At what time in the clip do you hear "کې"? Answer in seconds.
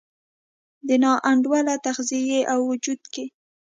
3.13-3.25